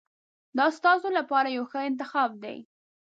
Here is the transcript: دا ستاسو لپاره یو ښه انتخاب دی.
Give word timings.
دا 0.57 0.65
ستاسو 0.77 1.07
لپاره 1.17 1.47
یو 1.57 1.63
ښه 1.71 1.79
انتخاب 1.89 2.29
دی. 2.43 2.57